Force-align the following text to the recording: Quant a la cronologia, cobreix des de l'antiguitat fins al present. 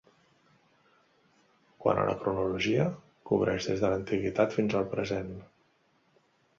Quant 1.83 2.01
a 2.01 2.07
la 2.09 2.17
cronologia, 2.25 2.89
cobreix 3.31 3.71
des 3.71 3.87
de 3.87 3.95
l'antiguitat 3.95 4.59
fins 4.61 4.79
al 4.83 4.93
present. 4.99 5.33